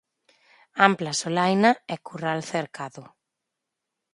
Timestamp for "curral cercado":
2.05-3.03